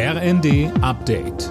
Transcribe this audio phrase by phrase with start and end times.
[0.00, 1.48] RND Update.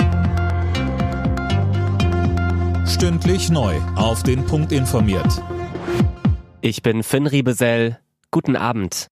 [2.87, 3.75] Stündlich neu.
[3.97, 5.43] Auf den Punkt informiert.
[6.61, 7.99] Ich bin Finn Riebesell.
[8.31, 9.07] Guten Abend.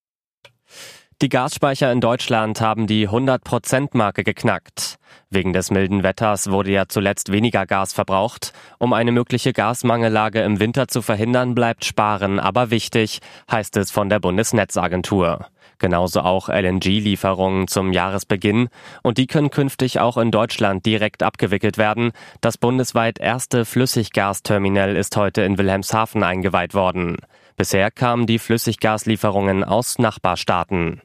[1.21, 4.95] Die Gasspeicher in Deutschland haben die 100%-Marke geknackt.
[5.29, 8.53] Wegen des milden Wetters wurde ja zuletzt weniger Gas verbraucht.
[8.79, 13.19] Um eine mögliche Gasmangellage im Winter zu verhindern, bleibt Sparen aber wichtig,
[13.51, 15.47] heißt es von der Bundesnetzagentur.
[15.79, 18.69] Genauso auch LNG-Lieferungen zum Jahresbeginn.
[19.03, 22.11] Und die können künftig auch in Deutschland direkt abgewickelt werden.
[22.41, 27.17] Das bundesweit erste Flüssiggasterminal ist heute in Wilhelmshaven eingeweiht worden.
[27.57, 31.01] Bisher kamen die Flüssiggaslieferungen aus Nachbarstaaten.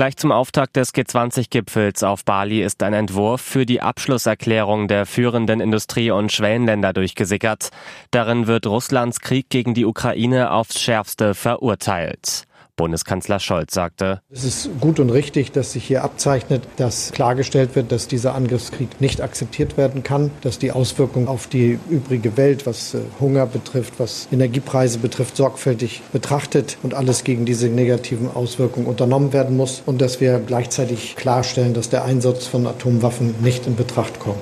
[0.00, 5.60] Gleich zum Auftakt des G20-Gipfels auf Bali ist ein Entwurf für die Abschlusserklärung der führenden
[5.60, 7.68] Industrie- und Schwellenländer durchgesickert.
[8.10, 12.44] Darin wird Russlands Krieg gegen die Ukraine aufs schärfste verurteilt.
[12.80, 17.92] Bundeskanzler Scholz sagte, Es ist gut und richtig, dass sich hier abzeichnet, dass klargestellt wird,
[17.92, 22.94] dass dieser Angriffskrieg nicht akzeptiert werden kann, dass die Auswirkungen auf die übrige Welt, was
[22.94, 29.34] äh, Hunger betrifft, was Energiepreise betrifft, sorgfältig betrachtet und alles gegen diese negativen Auswirkungen unternommen
[29.34, 34.20] werden muss und dass wir gleichzeitig klarstellen, dass der Einsatz von Atomwaffen nicht in Betracht
[34.20, 34.40] kommt.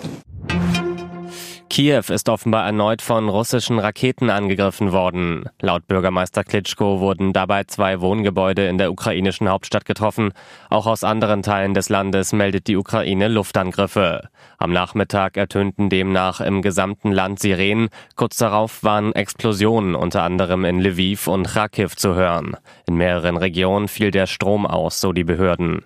[1.78, 5.44] Kiew ist offenbar erneut von russischen Raketen angegriffen worden.
[5.60, 10.32] Laut Bürgermeister Klitschko wurden dabei zwei Wohngebäude in der ukrainischen Hauptstadt getroffen.
[10.70, 14.28] Auch aus anderen Teilen des Landes meldet die Ukraine Luftangriffe.
[14.58, 17.90] Am Nachmittag ertönten demnach im gesamten Land Sirenen.
[18.16, 22.56] Kurz darauf waren Explosionen unter anderem in Lviv und Kharkiv zu hören.
[22.88, 25.84] In mehreren Regionen fiel der Strom aus, so die Behörden.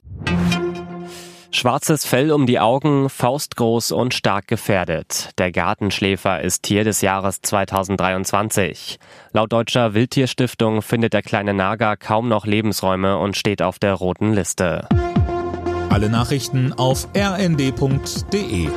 [1.55, 5.31] Schwarzes Fell um die Augen, faustgroß und stark gefährdet.
[5.36, 8.98] Der Gartenschläfer ist Tier des Jahres 2023.
[9.33, 14.33] Laut deutscher Wildtierstiftung findet der kleine Nager kaum noch Lebensräume und steht auf der roten
[14.33, 14.89] Liste.
[15.91, 18.69] Alle Nachrichten auf rnd.de